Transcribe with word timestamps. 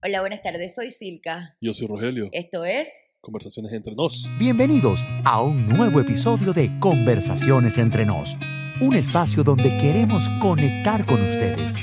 Hola, 0.00 0.20
buenas 0.20 0.42
tardes, 0.42 0.76
soy 0.76 0.92
Silka. 0.92 1.56
Yo 1.60 1.74
soy 1.74 1.88
Rogelio. 1.88 2.28
Esto 2.30 2.64
es... 2.64 2.88
Conversaciones 3.20 3.72
entre 3.72 3.96
nos. 3.96 4.28
Bienvenidos 4.38 5.00
a 5.24 5.42
un 5.42 5.66
nuevo 5.66 5.98
episodio 6.00 6.52
de 6.52 6.70
Conversaciones 6.78 7.78
entre 7.78 8.06
nos, 8.06 8.36
un 8.80 8.94
espacio 8.94 9.42
donde 9.42 9.76
queremos 9.78 10.22
conectar 10.40 11.04
con 11.04 11.20
ustedes, 11.28 11.74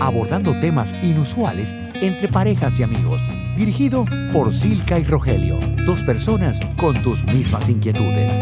abordando 0.00 0.58
temas 0.62 0.94
inusuales 1.04 1.72
entre 2.00 2.28
parejas 2.28 2.80
y 2.80 2.84
amigos, 2.84 3.20
dirigido 3.58 4.06
por 4.32 4.54
Silka 4.54 4.98
y 4.98 5.04
Rogelio, 5.04 5.60
dos 5.84 6.02
personas 6.04 6.58
con 6.80 7.02
tus 7.02 7.22
mismas 7.24 7.68
inquietudes. 7.68 8.32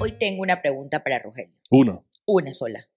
Hoy 0.00 0.10
tengo 0.18 0.42
una 0.42 0.60
pregunta 0.60 1.04
para 1.04 1.20
Rogelio. 1.20 1.54
Una. 1.70 2.02
Una 2.26 2.52
sola. 2.52 2.88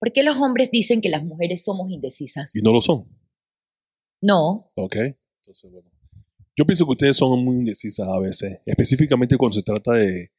¿Por 0.00 0.12
qué 0.12 0.24
los 0.24 0.38
hombres 0.38 0.72
dicen 0.72 1.00
que 1.00 1.08
las 1.08 1.22
mujeres 1.22 1.62
somos 1.62 1.88
indecisas? 1.92 2.56
Y 2.56 2.62
no 2.62 2.72
lo 2.72 2.80
son. 2.80 3.19
No, 4.20 4.70
¿Ok? 4.74 4.96
Entonces, 5.40 5.70
bueno. 5.70 5.90
Yo 6.56 6.66
pienso 6.66 6.84
que 6.84 6.92
ustedes 6.92 7.16
son 7.16 7.42
muy 7.42 7.56
indecisas 7.56 8.06
a 8.08 8.18
veces, 8.18 8.58
específicamente 8.66 9.36
cuando 9.36 9.56
se 9.56 9.62
trata 9.62 9.92
de, 9.92 10.30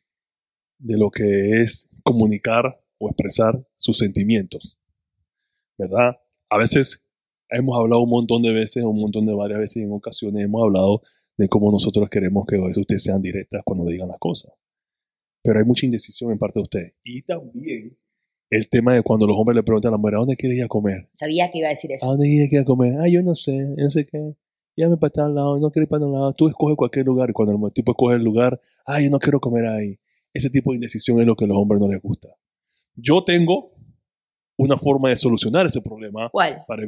de 0.78 0.98
lo 0.98 1.10
que 1.10 1.62
es 1.62 1.90
comunicar 2.04 2.80
o 3.00 3.10
expresar 3.10 3.68
sus 3.76 3.98
sentimientos. 3.98 4.78
¿Verdad? 5.78 6.18
A 6.50 6.58
veces 6.58 7.08
hemos 7.50 7.78
hablado 7.78 8.04
un 8.04 8.10
montón 8.10 8.42
de 8.42 8.54
veces, 8.54 8.84
un 8.84 9.00
montón 9.00 9.26
de 9.26 9.34
varias 9.34 9.60
veces 9.60 9.78
y 9.78 9.82
en 9.82 9.92
ocasiones 9.92 10.46
hemos 10.46 10.64
hablado 10.64 11.02
de 11.38 11.50
cómo 11.50 11.72
nosotros 11.72 12.08
queremos 12.10 12.46
que 12.48 12.58
a 12.58 12.60
veces 12.60 12.80
ustedes 12.80 13.04
sean 13.04 13.22
directas 13.22 13.62
cuando 13.66 13.86
digan 13.86 14.10
las 14.10 14.20
cosas. 14.20 14.54
Pero 15.44 15.60
hay 15.60 15.66
mucha 15.66 15.86
indecisión 15.86 16.32
en 16.32 16.38
parte 16.38 16.60
de 16.60 16.64
ustedes. 16.64 16.94
Y 17.04 17.24
también 17.24 17.98
el 18.52 18.70
tema 18.70 18.94
de 18.94 19.02
cuando 19.02 19.26
los 19.26 19.36
hombres 19.38 19.56
le 19.56 19.64
preguntan 19.64 19.90
a 19.90 19.92
la 19.94 19.98
mujer, 19.98 20.16
¿a 20.16 20.20
dónde 20.20 20.36
quieres 20.36 20.58
ir 20.58 20.66
a 20.66 20.68
comer? 20.68 21.10
sabía 21.14 21.50
que 21.50 21.60
iba 21.60 21.68
a 21.68 21.72
decir 21.72 21.92
¿A 21.94 21.96
eso. 21.96 22.06
dónde 22.06 22.28
quieres 22.28 22.52
ir 22.52 22.60
a 22.60 22.66
comer? 22.66 22.94
Ah, 23.00 23.08
yo 23.08 23.24
no 23.24 23.34
sé, 23.34 23.58
yo 23.58 23.84
no 23.84 23.90
sé 23.90 24.06
qué. 24.06 24.36
Llámame 24.76 24.98
para 24.98 25.12
tal 25.12 25.36
lado, 25.36 25.58
no 25.58 25.72
quiero 25.72 25.84
ir 25.84 25.90
para 25.90 26.02
tal 26.02 26.12
lado. 26.12 26.34
Tú 26.34 26.48
escoges 26.48 26.76
cualquier 26.76 27.06
lugar 27.06 27.30
y 27.30 27.34
cuando 27.34 27.68
el 27.68 27.74
tipo 27.74 27.94
escoge 27.94 28.16
el 28.16 28.24
lugar, 28.24 28.60
ah, 28.86 29.02
yo 29.02 29.10
no 29.10 29.20
quiero 29.20 29.40
comer 29.40 29.68
ahí. 29.68 30.00
Ese 30.34 30.50
tipo 30.50 30.72
de 30.72 30.76
indecisión 30.76 31.20
es 31.20 31.26
lo 31.26 31.36
que 31.36 31.46
a 31.46 31.48
los 31.48 31.58
hombres 31.58 31.82
no 31.82 31.88
les 31.88 32.02
gusta. 32.02 32.30
Yo 32.96 33.24
tengo 33.24 33.72
una 34.58 34.78
forma 34.78 35.10
de 35.10 35.16
solucionar 35.16 35.66
ese 35.66 35.82
problema. 35.82 36.30
¿Cuál? 36.30 36.64
Para, 36.68 36.84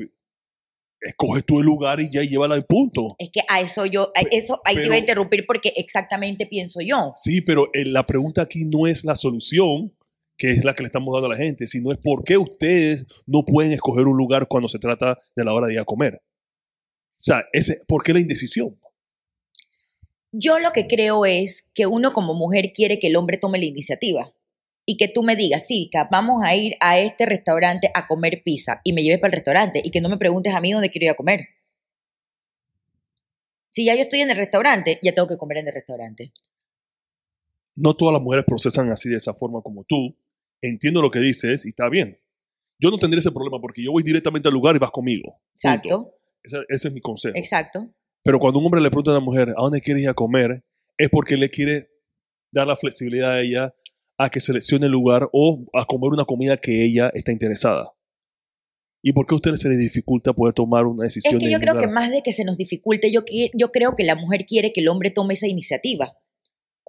escoge 0.99 1.41
tú 1.41 1.59
el 1.59 1.65
lugar 1.65 1.99
y 1.99 2.09
ya 2.09 2.23
llévala 2.23 2.55
al 2.55 2.65
punto. 2.65 3.15
Es 3.17 3.29
que 3.31 3.41
a 3.47 3.61
eso 3.61 3.85
yo, 3.85 4.11
a 4.15 4.21
eso 4.31 4.61
ahí 4.65 4.75
te 4.75 4.85
iba 4.85 4.95
a 4.95 4.99
interrumpir 4.99 5.45
porque 5.45 5.73
exactamente 5.75 6.45
pienso 6.45 6.79
yo. 6.81 7.13
Sí, 7.15 7.41
pero 7.41 7.69
eh, 7.73 7.85
la 7.85 8.05
pregunta 8.05 8.41
aquí 8.41 8.65
no 8.65 8.87
es 8.87 9.03
la 9.03 9.15
solución, 9.15 9.93
que 10.37 10.51
es 10.51 10.65
la 10.65 10.73
que 10.73 10.83
le 10.83 10.87
estamos 10.87 11.13
dando 11.13 11.27
a 11.27 11.31
la 11.31 11.37
gente, 11.37 11.67
sino 11.67 11.91
es 11.91 11.97
por 11.97 12.23
qué 12.23 12.37
ustedes 12.37 13.07
no 13.27 13.45
pueden 13.45 13.71
escoger 13.71 14.07
un 14.07 14.17
lugar 14.17 14.47
cuando 14.47 14.67
se 14.67 14.79
trata 14.79 15.17
de 15.35 15.45
la 15.45 15.53
hora 15.53 15.67
de 15.67 15.73
ir 15.73 15.79
a 15.79 15.85
comer. 15.85 16.15
O 16.15 17.25
sea, 17.25 17.43
ese, 17.53 17.81
¿por 17.87 18.03
qué 18.03 18.13
la 18.13 18.19
indecisión? 18.19 18.79
Yo 20.31 20.59
lo 20.59 20.71
que 20.71 20.87
creo 20.87 21.25
es 21.25 21.69
que 21.73 21.85
uno 21.85 22.11
como 22.11 22.33
mujer 22.33 22.71
quiere 22.73 22.97
que 22.99 23.07
el 23.07 23.15
hombre 23.15 23.37
tome 23.37 23.59
la 23.59 23.65
iniciativa 23.65 24.33
y 24.85 24.97
que 24.97 25.07
tú 25.07 25.23
me 25.23 25.35
digas, 25.35 25.67
Silka, 25.67 26.09
vamos 26.11 26.41
a 26.43 26.55
ir 26.55 26.75
a 26.79 26.99
este 26.99 27.25
restaurante 27.25 27.91
a 27.93 28.07
comer 28.07 28.41
pizza 28.43 28.81
y 28.83 28.93
me 28.93 29.03
lleves 29.03 29.19
para 29.19 29.29
el 29.29 29.37
restaurante 29.37 29.81
y 29.83 29.91
que 29.91 30.01
no 30.01 30.09
me 30.09 30.17
preguntes 30.17 30.53
a 30.53 30.59
mí 30.59 30.71
dónde 30.71 30.89
quiero 30.89 31.05
ir 31.05 31.11
a 31.11 31.15
comer. 31.15 31.47
Si 33.69 33.85
ya 33.85 33.95
yo 33.95 34.01
estoy 34.01 34.21
en 34.21 34.31
el 34.31 34.37
restaurante, 34.37 34.99
ya 35.01 35.13
tengo 35.13 35.27
que 35.27 35.37
comer 35.37 35.59
en 35.59 35.67
el 35.67 35.73
restaurante. 35.73 36.33
No 37.75 37.95
todas 37.95 38.13
las 38.13 38.21
mujeres 38.21 38.45
procesan 38.45 38.89
así 38.91 39.09
de 39.09 39.17
esa 39.17 39.33
forma 39.33 39.61
como 39.61 39.83
tú. 39.83 40.15
Entiendo 40.63 41.01
lo 41.01 41.11
que 41.11 41.19
dices 41.19 41.65
y 41.65 41.69
está 41.69 41.89
bien. 41.89 42.17
Yo 42.79 42.89
no 42.89 42.97
tendría 42.97 43.19
ese 43.19 43.31
problema 43.31 43.59
porque 43.61 43.83
yo 43.83 43.91
voy 43.91 44.01
directamente 44.01 44.47
al 44.47 44.53
lugar 44.53 44.75
y 44.75 44.79
vas 44.79 44.91
conmigo. 44.91 45.23
Punto. 45.33 45.43
Exacto, 45.55 46.13
Ese, 46.43 46.57
ese 46.69 46.87
es 46.87 46.93
mi 46.93 47.01
consejo. 47.01 47.37
exacto. 47.37 47.93
Pero 48.23 48.39
cuando 48.39 48.59
un 48.59 48.65
hombre 48.65 48.79
le 48.81 48.89
pregunta 48.89 49.11
a 49.11 49.15
una 49.17 49.23
mujer, 49.25 49.49
¿a 49.49 49.61
dónde 49.61 49.81
quieres 49.81 50.03
ir 50.03 50.09
a 50.09 50.13
comer? 50.13 50.63
Es 50.97 51.09
porque 51.09 51.35
le 51.35 51.49
quiere 51.49 51.89
dar 52.51 52.65
la 52.67 52.77
flexibilidad 52.77 53.33
a 53.33 53.41
ella 53.41 53.75
a 54.17 54.29
que 54.29 54.39
seleccione 54.39 54.85
el 54.85 54.91
lugar 54.93 55.27
o 55.33 55.65
a 55.73 55.85
comer 55.85 56.11
una 56.11 56.23
comida 56.23 56.55
que 56.57 56.85
ella 56.85 57.11
está 57.13 57.31
interesada. 57.33 57.91
¿Y 59.03 59.11
por 59.11 59.25
qué 59.25 59.33
a 59.33 59.35
usted 59.35 59.55
se 59.55 59.67
le 59.67 59.75
dificulta 59.75 60.31
poder 60.31 60.53
tomar 60.53 60.85
una 60.85 61.05
Es 61.05 61.15
decisión? 61.15 61.39
que 61.39 61.45
en 61.47 61.51
yo 61.51 61.59
creo 61.59 61.73
que 61.73 61.87
lugar? 61.87 61.93
más 61.93 62.11
de 62.11 62.21
que 62.21 62.31
se 62.31 62.45
nos 62.45 62.57
dificulte, 62.57 63.11
yo, 63.11 63.21
yo 63.53 63.71
creo 63.73 63.95
que 63.95 64.03
la 64.05 64.15
mujer 64.15 64.45
quiere 64.45 64.71
que 64.71 64.79
el 64.79 64.87
hombre 64.87 65.11
tome 65.11 65.33
esa 65.33 65.47
iniciativa 65.47 66.17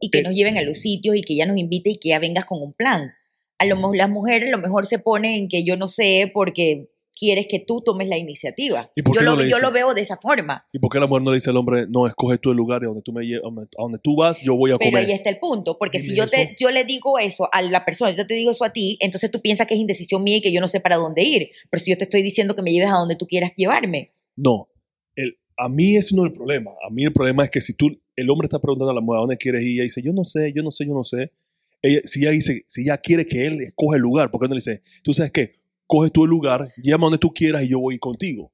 y 0.00 0.10
que 0.10 0.18
Eh. 0.18 0.22
nos 0.22 0.34
lleven 0.34 0.56
a 0.56 0.62
los 0.62 0.78
sitios 0.78 1.16
y 1.16 1.22
que 1.22 1.34
ya 1.34 1.46
nos 1.46 1.56
invite 1.56 1.90
y 1.90 1.98
que 1.98 2.10
ya 2.10 2.20
vengas 2.20 2.44
con 2.44 2.62
un 2.62 2.72
plan. 2.72 3.12
A 3.58 3.66
lo 3.66 3.76
mejor 3.76 3.96
las 3.96 4.10
mujeres 4.10 4.48
a 4.48 4.56
lo 4.56 4.58
mejor 4.58 4.86
se 4.86 4.98
ponen 4.98 5.32
en 5.34 5.48
que 5.48 5.64
yo 5.64 5.76
no 5.76 5.86
sé 5.88 6.30
porque 6.32 6.88
quieres 7.16 7.46
que 7.48 7.60
tú 7.60 7.80
tomes 7.80 8.08
la 8.08 8.18
iniciativa. 8.18 8.90
¿Y 8.94 9.02
por 9.02 9.14
yo 9.14 9.20
qué 9.20 9.24
lo, 9.24 9.30
no 9.32 9.36
le 9.38 9.48
yo 9.48 9.56
dice? 9.56 9.66
lo 9.66 9.72
veo 9.72 9.94
de 9.94 10.00
esa 10.00 10.16
forma. 10.16 10.66
¿Y 10.72 10.78
por 10.78 10.90
qué 10.90 10.98
la 10.98 11.06
mujer 11.06 11.22
no 11.22 11.30
le 11.30 11.36
dice 11.36 11.50
al 11.50 11.56
hombre, 11.56 11.86
no, 11.88 12.06
escoge 12.06 12.38
tú 12.38 12.50
el 12.50 12.56
lugar 12.56 12.82
y 12.82 12.86
donde 12.86 13.02
tú, 13.02 13.12
me 13.12 13.24
a 13.24 13.40
donde 13.78 13.98
tú 14.02 14.16
vas, 14.16 14.40
yo 14.42 14.56
voy 14.56 14.72
a 14.72 14.78
Pero 14.78 14.90
comer? 14.90 15.06
ahí 15.06 15.12
está 15.12 15.30
el 15.30 15.38
punto, 15.38 15.78
porque 15.78 15.98
si 15.98 16.14
yo, 16.14 16.28
te, 16.28 16.54
yo 16.58 16.70
le 16.70 16.84
digo 16.84 17.18
eso 17.18 17.48
a 17.52 17.62
la 17.62 17.84
persona, 17.84 18.10
yo 18.10 18.26
te 18.26 18.34
digo 18.34 18.50
eso 18.50 18.64
a 18.64 18.72
ti, 18.72 18.98
entonces 19.00 19.30
tú 19.30 19.40
piensas 19.40 19.66
que 19.66 19.74
es 19.74 19.80
indecisión 19.80 20.22
mía 20.22 20.38
y 20.38 20.40
que 20.40 20.52
yo 20.52 20.60
no 20.60 20.68
sé 20.68 20.80
para 20.80 20.96
dónde 20.96 21.22
ir. 21.22 21.50
Pero 21.70 21.82
si 21.82 21.90
yo 21.90 21.98
te 21.98 22.04
estoy 22.04 22.22
diciendo 22.22 22.54
que 22.56 22.62
me 22.62 22.72
lleves 22.72 22.90
a 22.90 22.94
donde 22.94 23.16
tú 23.16 23.26
quieras 23.26 23.52
llevarme, 23.56 24.12
No, 24.36 24.68
el, 25.14 25.38
a 25.56 25.68
mí 25.68 25.96
ese 25.96 26.16
no 26.16 26.24
es 26.24 26.32
el 26.32 26.36
problema. 26.36 26.72
A 26.86 26.90
mí 26.90 27.04
el 27.04 27.12
problema 27.12 27.44
es 27.44 27.50
que 27.50 27.60
si 27.60 27.74
tú, 27.74 27.90
el 28.16 28.30
hombre 28.30 28.46
está 28.46 28.58
preguntando 28.58 28.90
a 28.90 28.94
la 28.94 29.00
mujer 29.00 29.18
a 29.18 29.20
dónde 29.20 29.36
quieres 29.36 29.62
ir, 29.62 29.70
y 29.70 29.74
ella 29.74 29.82
dice, 29.84 30.02
yo 30.02 30.12
no 30.12 30.24
sé, 30.24 30.52
yo 30.54 30.62
no 30.62 30.72
sé, 30.72 30.86
yo 30.86 30.94
no 30.94 31.04
sé. 31.04 31.30
Ella, 31.86 32.00
si 32.04 32.20
ella 32.22 32.30
dice, 32.30 32.64
si 32.66 32.80
ella 32.82 32.96
quiere 32.96 33.26
que 33.26 33.46
él 33.46 33.60
escoja 33.60 33.96
el 33.96 34.02
lugar, 34.02 34.30
¿por 34.30 34.40
qué 34.40 34.48
no 34.48 34.54
le 34.54 34.58
dice, 34.60 34.80
tú 35.02 35.12
sabes 35.12 35.32
qué? 35.32 35.52
Coge 35.86 36.08
tú 36.08 36.24
el 36.24 36.30
lugar, 36.30 36.68
llévame 36.82 37.04
a 37.04 37.06
donde 37.06 37.18
tú 37.18 37.30
quieras 37.34 37.62
y 37.62 37.68
yo 37.68 37.78
voy 37.78 37.98
contigo. 37.98 38.50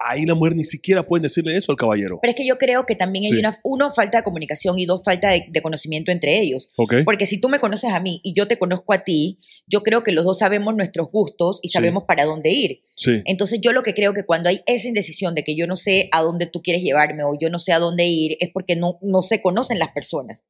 Ahí 0.00 0.26
la 0.26 0.34
mujer 0.36 0.54
ni 0.54 0.62
siquiera 0.64 1.04
puede 1.04 1.22
decirle 1.22 1.56
eso 1.56 1.72
al 1.72 1.78
caballero. 1.78 2.18
Pero 2.22 2.30
es 2.30 2.36
que 2.36 2.46
yo 2.46 2.56
creo 2.56 2.86
que 2.86 2.94
también 2.94 3.24
hay 3.24 3.30
Sí. 3.32 3.38
una, 3.38 3.56
uno, 3.64 3.90
falta 3.92 4.18
de 4.18 4.24
comunicación 4.24 4.78
y 4.78 4.86
dos, 4.86 5.02
falta 5.04 5.30
de, 5.30 5.46
de 5.50 5.60
conocimiento 5.60 6.12
entre 6.12 6.38
ellos. 6.40 6.68
¿Ok? 6.76 6.94
Porque 7.04 7.26
si 7.26 7.40
tú 7.40 7.48
me 7.48 7.58
conoces 7.58 7.90
a 7.92 7.98
mí 8.00 8.20
y 8.22 8.32
yo 8.34 8.46
te 8.46 8.58
conozco 8.58 8.92
a 8.92 9.02
ti, 9.02 9.38
yo 9.66 9.82
creo 9.82 10.04
que 10.04 10.12
los 10.12 10.24
dos 10.24 10.38
sabemos 10.38 10.76
nuestros 10.76 11.10
gustos 11.10 11.58
y 11.62 11.68
Sí. 11.68 11.72
sabemos 11.74 12.04
para 12.06 12.24
dónde 12.24 12.50
ir. 12.50 12.82
Sí. 12.96 13.22
Entonces 13.24 13.60
yo 13.60 13.72
lo 13.72 13.82
que 13.82 13.92
creo 13.94 14.14
que 14.14 14.22
cuando 14.24 14.48
hay 14.50 14.60
esa 14.66 14.86
indecisión 14.86 15.34
de 15.34 15.42
que 15.42 15.56
yo 15.56 15.66
no 15.66 15.74
sé 15.74 16.08
a 16.12 16.22
dónde 16.22 16.46
tú 16.46 16.62
quieres 16.62 16.82
llevarme 16.84 17.24
o 17.24 17.36
yo 17.40 17.50
no 17.50 17.58
sé 17.58 17.72
a 17.72 17.80
dónde 17.80 18.06
ir, 18.06 18.36
es 18.38 18.50
porque 18.52 18.76
no, 18.76 18.98
no 19.02 19.22
se 19.22 19.40
conocen 19.42 19.78
las 19.80 19.90
personas. 19.90 20.44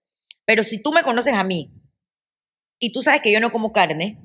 Pero 0.44 0.62
si 0.62 0.80
tú 0.82 0.92
me 0.92 1.02
conoces 1.02 1.32
a 1.32 1.44
mí 1.44 1.70
y 2.78 2.92
tú 2.92 3.02
sabes 3.02 3.20
que 3.22 3.32
yo 3.32 3.40
no 3.40 3.50
como 3.52 3.72
carne, 3.72 4.18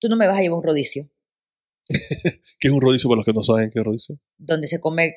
tú 0.00 0.08
no 0.08 0.16
me 0.16 0.26
vas 0.26 0.38
a 0.38 0.40
llevar 0.42 0.58
un 0.58 0.64
rodicio 0.64 1.08
¿Qué 1.88 2.68
es 2.68 2.70
un 2.70 2.80
rodicio 2.80 3.08
para 3.08 3.16
los 3.16 3.24
que 3.24 3.32
no 3.32 3.42
saben 3.42 3.70
qué 3.70 3.80
es 3.80 3.84
rodicio? 3.84 4.18
donde 4.38 4.66
se 4.68 4.80
come 4.80 5.16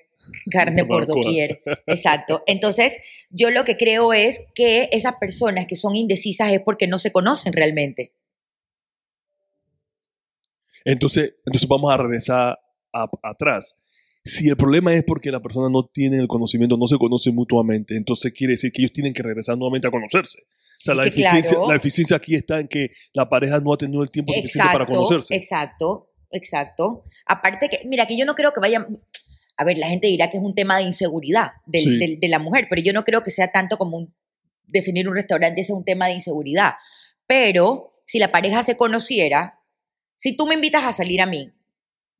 carne 0.49 0.83
por 0.85 1.05
doquier. 1.05 1.59
Exacto. 1.85 2.43
Entonces, 2.47 2.97
yo 3.29 3.51
lo 3.51 3.63
que 3.65 3.77
creo 3.77 4.13
es 4.13 4.41
que 4.55 4.89
esas 4.91 5.15
personas 5.17 5.67
que 5.67 5.75
son 5.75 5.95
indecisas 5.95 6.51
es 6.51 6.61
porque 6.61 6.87
no 6.87 6.97
se 6.97 7.11
conocen 7.11 7.53
realmente. 7.53 8.13
Entonces, 10.83 11.35
entonces 11.45 11.67
vamos 11.67 11.91
a 11.91 11.97
regresar 11.97 12.59
a- 12.93 13.09
atrás. 13.23 13.75
Si 14.28 14.50
el 14.50 14.58
problema 14.58 14.91
es 14.94 15.03
porque 15.03 15.31
la 15.31 15.40
persona 15.40 15.69
no 15.69 15.86
tiene 15.86 16.18
el 16.18 16.28
conocimiento, 16.28 16.78
no 16.78 16.88
se 16.88 16.97
conoce 16.97 17.31
mutuamente, 17.31 17.96
entonces 17.96 18.34
quiere 18.34 18.53
decir 18.53 18.72
que 18.72 18.81
ellos 18.81 18.91
tienen 18.91 19.13
que 19.13 19.22
regresar 19.22 19.56
nuevamente 19.56 19.88
a 19.88 19.91
conocerse. 19.91 20.40
O 20.41 20.84
sea, 20.84 20.94
Es 20.94 20.97
la 20.97 21.06
eficiencia, 21.06 21.50
claro. 21.52 21.68
la 21.69 21.75
eficiencia 21.75 22.18
aquí 22.18 22.34
está 22.36 22.59
en 22.59 22.68
que 22.68 22.90
la 23.13 23.30
pareja 23.30 23.59
no 23.59 23.72
ha 23.72 23.78
tenido 23.78 24.02
el 24.02 24.09
tiempo 24.09 24.34
suficiente 24.34 24.69
para 24.74 24.86
conocerse. 24.88 25.36
exacto, 25.36 26.12
exacto. 26.31 27.03
Aparte 27.28 27.69
que, 27.69 27.81
mira, 27.88 28.08
que 28.08 28.18
yo 28.18 28.25
no 28.25 28.34
creo 28.36 28.52
que 28.52 28.59
vaya... 28.59 28.88
A 29.58 29.63
ver, 29.63 29.78
la 29.78 29.88
gente 29.88 30.08
dirá 30.08 30.30
que 30.31 30.38
es 30.38 30.44
un 30.44 30.53
tema 30.56 30.78
de 30.78 30.84
inseguridad 30.84 31.52
del- 31.68 31.81
Sí. 31.84 31.97
del- 31.97 32.19
de 32.19 32.28
la 32.28 32.40
mujer, 32.40 32.66
pero 32.69 32.81
yo 32.81 32.92
no 32.94 33.03
creo 33.03 33.22
que 33.22 33.30
sea 33.30 33.52
tanto 33.52 33.78
como 33.78 33.96
un- 33.97 34.13
definir 34.66 35.07
un 35.07 35.13
restaurante 35.16 35.63
sea 35.63 35.75
un 35.75 35.86
tema 35.86 36.07
de 36.07 36.13
inseguridad. 36.16 36.74
Pero 37.28 38.02
si 38.06 38.19
la 38.19 38.31
pareja 38.31 38.63
se 38.63 38.75
conociera, 38.75 39.62
si 40.18 40.36
tú 40.36 40.46
me 40.47 40.56
invitas 40.56 40.84
a 40.84 40.92
salir 40.94 41.22
a 41.22 41.25
mí, 41.25 41.53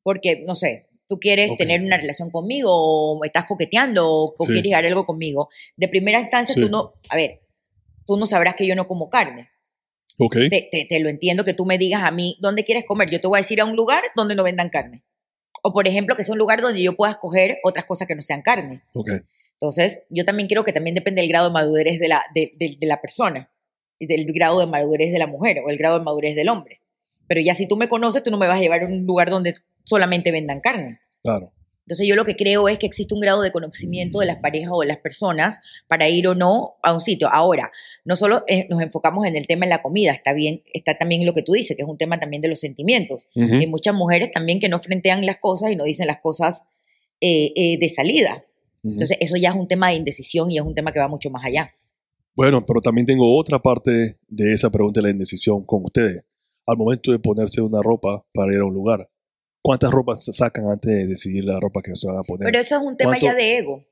porque, 0.04 0.44
no 0.48 0.56
sé, 0.56 0.88
tú 1.08 1.20
quieres 1.20 1.56
tener 1.58 1.82
una 1.82 1.98
relación 1.98 2.30
conmigo 2.32 2.70
o 2.72 3.24
estás 3.24 3.46
coqueteando 3.46 4.08
o, 4.10 4.34
o 4.38 4.46
Sí. 4.46 4.54
quieres 4.54 4.74
hacer 4.74 4.86
algo 4.88 5.06
conmigo, 5.06 5.50
de 5.78 5.88
primera 5.88 6.20
instancia 6.20 6.54
Sí. 6.56 6.62
tú 6.62 6.70
no, 6.70 6.94
a 7.10 7.16
ver, 7.16 7.42
tú 8.08 8.18
no 8.18 8.26
sabrás 8.26 8.56
que 8.56 8.66
yo 8.66 8.76
no 8.76 8.88
como 8.88 9.10
carne. 9.10 9.50
Ok. 10.20 10.36
Te, 10.50 10.68
te- 10.72 10.86
te 10.88 11.00
lo 11.00 11.10
entiendo 11.10 11.44
que 11.44 11.54
tú 11.54 11.66
me 11.66 11.78
digas 11.78 12.04
a 12.04 12.12
mí 12.12 12.38
dónde 12.40 12.64
quieres 12.64 12.86
comer. 12.86 13.10
Yo 13.10 13.20
te 13.20 13.28
voy 13.28 13.38
a 13.38 13.42
decir 13.42 13.60
a 13.62 13.66
un 13.66 13.76
lugar 13.76 14.04
donde 14.16 14.36
no 14.36 14.44
vendan 14.44 14.70
carne. 14.70 15.04
O 15.62 15.74
por 15.74 15.88
ejemplo, 15.88 16.16
que 16.16 16.24
sea 16.24 16.34
un 16.34 16.40
lugar 16.40 16.62
donde 16.62 16.82
yo 16.82 16.96
pueda 16.96 17.12
escoger 17.14 17.58
otras 17.64 17.86
cosas 17.86 18.08
que 18.08 18.16
no 18.16 18.22
sean 18.22 18.42
carne. 18.42 18.82
Ok. 18.94 19.10
Entonces, 19.54 20.04
yo 20.10 20.24
también 20.26 20.48
creo 20.48 20.64
que 20.64 20.74
también 20.74 20.96
depende 20.96 21.22
del 21.22 21.30
grado 21.30 21.48
de 21.48 21.54
madurez 21.54 22.00
de 22.00 22.08
la, 22.08 22.24
de, 22.34 22.54
de- 22.58 22.78
de 22.80 22.88
la 22.88 23.02
persona, 23.02 23.52
y 24.00 24.08
del 24.08 24.26
grado 24.34 24.60
de 24.60 24.66
madurez 24.68 25.12
de 25.12 25.20
la 25.20 25.28
mujer 25.28 25.60
o 25.66 25.70
el 25.70 25.78
grado 25.78 25.98
de 26.00 26.04
madurez 26.06 26.36
del 26.36 26.50
hombre. 26.50 26.82
Pero 27.28 27.42
ya 27.42 27.54
si 27.54 27.68
tú 27.68 27.76
me 27.78 27.88
conoces, 27.88 28.22
tú 28.24 28.30
no 28.32 28.38
me 28.38 28.48
vas 28.48 28.58
a 28.58 28.62
llevar 28.62 28.84
a 28.84 28.86
un 28.88 29.06
lugar 29.06 29.30
donde 29.30 29.56
solamente 29.86 30.32
vendan 30.32 30.60
carne. 30.60 31.00
Claro. 31.24 31.54
Entonces 31.86 32.08
yo 32.08 32.16
lo 32.16 32.26
que 32.26 32.36
creo 32.36 32.68
es 32.68 32.80
que 32.80 32.88
existe 32.88 33.14
un 33.14 33.20
grado 33.20 33.44
de 33.44 33.52
conocimiento 33.52 34.20
de 34.20 34.26
las 34.26 34.38
parejas 34.38 34.72
o 34.74 34.82
de 34.82 34.88
las 34.88 34.98
personas 34.98 35.60
para 35.88 36.10
ir 36.10 36.28
o 36.28 36.34
no 36.34 36.78
a 36.82 36.92
un 36.94 37.00
sitio. 37.00 37.30
Ahora, 37.32 37.72
no 38.04 38.16
solo 38.16 38.44
eh, 38.48 38.66
nos 38.72 38.82
enfocamos 38.82 39.28
en 39.28 39.36
el 39.36 39.46
tema 39.46 39.68
de 39.68 39.70
la 39.70 39.84
comida, 39.84 40.12
está 40.12 40.34
bien, 40.34 40.64
está 40.74 40.98
también 40.98 41.24
lo 41.28 41.34
que 41.34 41.44
tú 41.44 41.54
dices, 41.54 41.78
que 41.78 41.84
es 41.84 41.88
un 41.88 42.00
tema 42.00 42.20
también 42.20 42.42
de 42.42 42.48
los 42.48 42.60
sentimientos. 42.60 43.28
Hay 43.36 43.68
muchas 43.68 43.94
mujeres 43.94 44.32
también 44.32 44.60
que 44.60 44.68
no 44.68 44.80
frentean 44.80 45.28
las 45.28 45.38
cosas 45.38 45.72
y 45.72 45.76
no 45.76 45.84
dicen 45.84 46.08
las 46.08 46.22
cosas 46.22 46.68
eh, 47.22 47.54
eh, 47.56 47.78
de 47.78 47.90
salida. 47.90 48.44
Entonces, 48.84 49.18
eso 49.20 49.36
ya 49.38 49.50
es 49.50 49.56
un 49.56 49.68
tema 49.68 49.90
de 49.90 49.96
indecisión 49.96 50.50
y 50.50 50.58
es 50.58 50.64
un 50.64 50.76
tema 50.76 50.92
que 50.92 51.00
va 51.00 51.08
mucho 51.08 51.30
más 51.30 51.46
allá. 51.46 51.76
Bueno, 52.36 52.66
pero 52.66 52.82
también 52.82 53.06
tengo 53.06 53.38
otra 53.38 53.62
parte 53.62 54.18
de 54.28 54.54
esa 54.54 54.70
pregunta 54.70 55.00
de 55.00 55.04
la 55.04 55.12
indecisión 55.12 55.64
con 55.64 55.84
ustedes. 55.86 56.24
Al 56.66 56.78
momento 56.78 57.12
de 57.12 57.20
ponerse 57.20 57.62
una 57.62 57.82
ropa 57.82 58.26
para 58.34 58.54
ir 58.54 58.60
a 58.60 58.66
un 58.66 58.74
lugar, 58.74 59.10
¿cuántas 59.66 59.92
ropas 59.92 60.24
se 60.24 60.34
sacan 60.34 60.68
antes 60.70 60.92
de 60.92 61.08
decidir 61.08 61.44
la 61.44 61.60
ropa 61.60 61.82
que 61.82 61.96
se 61.96 62.08
van 62.08 62.18
a 62.18 62.24
poner? 62.24 62.46
Pero 62.46 62.60
eso 62.60 62.76
es 62.76 62.82
un 62.82 62.96
tema 62.98 63.12
¿Cuánto- 63.12 63.26
ya 63.26 63.34
de 63.36 63.58
ego. 63.58 63.86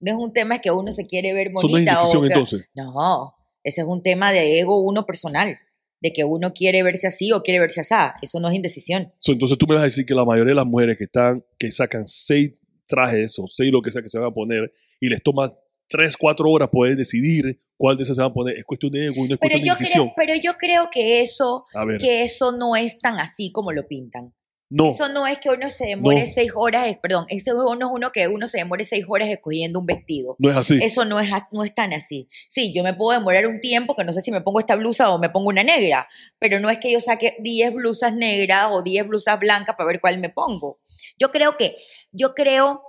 No 0.00 0.12
es 0.12 0.18
un 0.18 0.32
tema 0.32 0.58
que 0.60 0.70
uno 0.70 0.92
se 0.92 1.06
quiere 1.06 1.32
ver 1.32 1.48
Eso 1.48 1.68
no 1.68 1.78
es 1.78 1.84
bonita. 1.84 2.02
o 2.02 2.24
entonces. 2.24 2.66
No, 2.74 3.34
ese 3.64 3.80
es 3.80 3.86
un 3.86 4.02
tema 4.02 4.30
de 4.32 4.60
ego 4.60 4.78
uno 4.80 5.06
personal, 5.06 5.58
de 6.00 6.12
que 6.12 6.24
uno 6.24 6.52
quiere 6.52 6.82
verse 6.82 7.06
así 7.06 7.32
o 7.32 7.42
quiere 7.42 7.60
verse 7.60 7.80
así. 7.80 7.94
Eso 8.22 8.38
no 8.38 8.48
es 8.48 8.54
indecisión. 8.54 9.12
So, 9.18 9.32
entonces 9.32 9.56
tú 9.58 9.66
me 9.66 9.74
vas 9.74 9.82
a 9.82 9.86
decir 9.86 10.04
que 10.04 10.14
la 10.14 10.24
mayoría 10.24 10.50
de 10.50 10.56
las 10.56 10.66
mujeres 10.66 10.96
que 10.96 11.04
están, 11.04 11.44
que 11.58 11.70
sacan 11.70 12.06
seis 12.06 12.52
trajes 12.86 13.38
o 13.38 13.46
seis 13.46 13.72
lo 13.72 13.82
que 13.82 13.90
sea 13.90 14.02
que 14.02 14.08
se 14.08 14.18
van 14.18 14.28
a 14.28 14.34
poner 14.34 14.70
y 15.00 15.08
les 15.08 15.22
toma 15.22 15.52
tres, 15.88 16.16
cuatro 16.16 16.50
horas 16.50 16.68
poder 16.70 16.96
decidir 16.96 17.58
cuál 17.76 17.96
de 17.96 18.02
esas 18.04 18.16
se 18.16 18.22
van 18.22 18.30
a 18.30 18.34
poner, 18.34 18.56
es 18.56 18.64
cuestión 18.64 18.92
de 18.92 19.06
ego 19.06 19.24
y 19.24 19.28
no 19.28 19.34
es 19.34 19.40
Pero 19.40 19.52
cuestión 19.52 19.62
de 19.62 19.78
decisión. 19.78 20.04
creo, 20.08 20.14
pero 20.16 20.34
yo 20.42 20.54
creo 20.58 20.90
que 20.90 21.20
eso, 21.22 21.64
que 22.00 22.22
eso 22.24 22.52
no 22.52 22.76
es 22.76 22.98
tan 22.98 23.18
así 23.18 23.50
como 23.52 23.72
lo 23.72 23.86
pintan. 23.86 24.34
no, 24.68 24.90
Eso 24.90 25.08
no 25.08 25.28
es 25.28 25.38
que 25.38 25.48
uno 25.50 25.70
se 25.70 25.86
demore 25.86 26.20
No. 26.22 26.26
seis 26.26 26.50
horas, 26.56 26.98
perdón, 27.00 27.24
eso 27.28 27.52
no 27.54 27.86
es 27.86 27.92
uno 27.92 28.10
que 28.10 28.26
uno 28.26 28.48
se 28.48 28.58
demore 28.58 28.84
seis 28.84 29.04
horas 29.08 29.28
escogiendo 29.28 29.78
un 29.78 29.86
vestido. 29.86 30.34
no 30.40 30.50
es 30.50 30.56
así. 30.56 30.78
Eso 30.82 31.04
no 31.04 31.20
es, 31.20 31.30
no 31.52 31.62
es 31.62 31.72
tan 31.72 31.92
así. 31.92 32.28
Sí, 32.48 32.72
yo 32.74 32.82
me 32.82 32.92
puedo 32.92 33.16
demorar 33.16 33.46
un 33.46 33.60
tiempo 33.60 33.94
que 33.94 34.02
no 34.02 34.12
sé 34.12 34.22
si 34.22 34.32
me 34.32 34.40
pongo 34.40 34.58
esta 34.58 34.74
blusa 34.74 35.10
o 35.10 35.20
me 35.20 35.30
pongo 35.30 35.50
una 35.50 35.62
negra, 35.62 36.08
pero 36.40 36.58
no 36.58 36.68
es 36.68 36.78
que 36.78 36.90
yo 36.90 36.98
saque 37.00 37.36
10 37.38 37.74
blusas 37.74 38.12
negras 38.12 38.70
o 38.72 38.82
10 38.82 39.06
blusas 39.06 39.38
blancas 39.38 39.76
para 39.78 39.86
ver 39.86 40.00
cuál 40.00 40.18
me 40.18 40.30
pongo. 40.30 40.80
Yo 41.16 41.30
creo 41.30 41.56
que, 41.56 41.76
yo 42.10 42.34
creo 42.34 42.82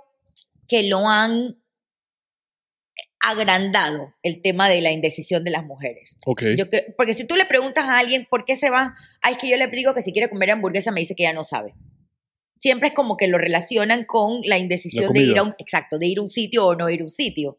que 0.66 0.82
lo 0.82 1.06
han 1.08 1.62
agrandado 3.20 4.14
el 4.22 4.42
tema 4.42 4.68
de 4.68 4.80
la 4.80 4.92
indecisión 4.92 5.44
de 5.44 5.50
las 5.50 5.64
mujeres. 5.64 6.16
ok. 6.26 6.42
Yo 6.56 6.66
cre- 6.66 6.94
porque 6.96 7.14
si 7.14 7.26
tú 7.26 7.36
le 7.36 7.44
preguntas 7.46 7.84
a 7.84 7.98
alguien 7.98 8.26
por 8.30 8.44
qué 8.44 8.56
se 8.56 8.70
va, 8.70 8.94
ay, 9.22 9.32
es 9.34 9.38
que 9.38 9.48
yo 9.50 9.56
le 9.56 9.66
digo 9.68 9.94
que 9.94 10.02
si 10.02 10.12
quiere 10.12 10.28
comer 10.30 10.50
hamburguesa 10.50 10.92
me 10.92 11.00
dice 11.00 11.14
que 11.16 11.24
ya 11.24 11.32
no 11.32 11.44
sabe. 11.44 11.74
Siempre 12.60 12.88
es 12.88 12.94
como 12.94 13.16
que 13.16 13.28
lo 13.28 13.38
relacionan 13.38 14.04
con 14.04 14.40
la 14.44 14.58
indecisión 14.58 15.12
de 15.12 15.20
ir 15.20 15.38
a 15.38 15.42
un, 15.44 15.54
exacto, 15.58 15.98
de 15.98 16.06
ir 16.06 16.18
a 16.18 16.22
un 16.22 16.28
sitio 16.28 16.66
o 16.66 16.74
no 16.74 16.90
ir 16.90 17.00
a 17.00 17.04
un 17.04 17.08
sitio. 17.10 17.58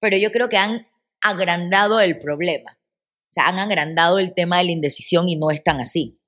Pero 0.00 0.16
yo 0.16 0.32
creo 0.32 0.48
que 0.48 0.56
han 0.56 0.86
agrandado 1.20 2.00
el 2.00 2.18
problema. 2.18 2.76
O 2.76 3.32
sea, 3.32 3.46
han 3.48 3.58
agrandado 3.58 4.18
el 4.18 4.34
tema 4.34 4.58
de 4.58 4.64
la 4.64 4.72
indecisión 4.72 5.28
y 5.28 5.36
no 5.36 5.50
es 5.52 5.62
tan 5.62 5.80
así. 5.80 6.18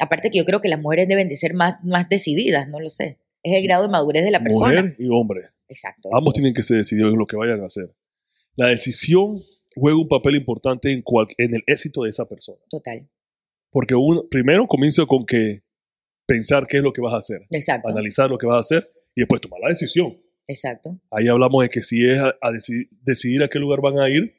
Aparte 0.00 0.30
que 0.30 0.38
yo 0.38 0.44
creo 0.44 0.60
que 0.60 0.68
las 0.68 0.80
mujeres 0.80 1.08
deben 1.08 1.28
de 1.28 1.36
ser 1.36 1.54
más, 1.54 1.82
más 1.84 2.08
decididas, 2.08 2.68
no 2.68 2.80
lo 2.80 2.90
sé. 2.90 3.18
Es 3.42 3.52
el 3.52 3.62
grado 3.62 3.84
de 3.84 3.88
madurez 3.90 4.24
de 4.24 4.30
la 4.30 4.40
persona. 4.42 4.82
Mujer 4.82 4.96
y 4.98 5.08
hombre. 5.08 5.40
Exacto. 5.68 6.10
Ambos 6.14 6.34
tienen 6.34 6.52
que 6.54 6.62
ser 6.62 6.76
decididos 6.78 7.12
en 7.12 7.18
lo 7.18 7.26
que 7.26 7.36
vayan 7.36 7.60
a 7.62 7.66
hacer. 7.66 7.94
La 8.56 8.68
decisión 8.68 9.40
juega 9.74 9.98
un 9.98 10.08
papel 10.08 10.36
importante 10.36 10.92
en, 10.92 11.02
cual- 11.02 11.26
en 11.38 11.54
el 11.54 11.62
éxito 11.66 12.02
de 12.02 12.10
esa 12.10 12.26
persona. 12.28 12.58
Total. 12.70 13.08
Porque 13.70 13.94
uno, 13.94 14.28
primero 14.30 14.66
comienza 14.68 15.04
con 15.06 15.24
que 15.24 15.62
pensar 16.26 16.66
qué 16.66 16.76
es 16.78 16.82
lo 16.82 16.92
que 16.92 17.00
vas 17.00 17.12
a 17.14 17.18
hacer, 17.18 17.40
Exacto. 17.50 17.88
analizar 17.90 18.30
lo 18.30 18.38
que 18.38 18.46
vas 18.46 18.56
a 18.56 18.60
hacer 18.60 18.90
y 19.14 19.22
después 19.22 19.40
tomar 19.40 19.60
la 19.60 19.68
decisión. 19.68 20.16
Exacto. 20.46 21.00
Ahí 21.10 21.26
hablamos 21.28 21.62
de 21.62 21.68
que 21.68 21.82
si 21.82 22.04
es 22.08 22.18
a, 22.18 22.28
a 22.40 22.50
deci- 22.50 22.88
decidir 23.02 23.42
a 23.42 23.48
qué 23.48 23.58
lugar 23.58 23.80
van 23.80 23.98
a 23.98 24.08
ir, 24.08 24.34